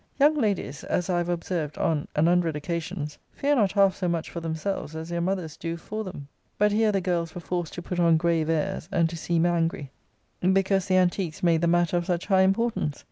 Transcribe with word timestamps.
Young 0.19 0.33
ladies, 0.33 0.83
as 0.85 1.11
I 1.11 1.19
have 1.19 1.29
observed 1.29 1.77
on 1.77 2.07
an 2.15 2.25
hundred 2.25 2.55
occasions, 2.55 3.19
fear 3.33 3.55
not 3.55 3.73
half 3.73 3.95
so 3.95 4.07
much 4.07 4.31
for 4.31 4.39
themselves 4.39 4.95
as 4.95 5.09
their 5.09 5.21
mothers 5.21 5.57
do 5.57 5.77
for 5.77 6.03
them. 6.03 6.27
But 6.57 6.71
here 6.71 6.91
the 6.91 7.01
girls 7.01 7.35
were 7.35 7.41
forced 7.41 7.75
to 7.75 7.83
put 7.83 7.99
on 7.99 8.17
grave 8.17 8.49
airs, 8.49 8.89
and 8.91 9.07
to 9.11 9.15
seem 9.15 9.45
angry, 9.45 9.91
because 10.53 10.87
the 10.87 10.97
antiques 10.97 11.43
made 11.43 11.61
the 11.61 11.67
matter 11.67 11.97
of 11.97 12.07
such 12.07 12.25
high 12.25 12.41
importance. 12.41 12.99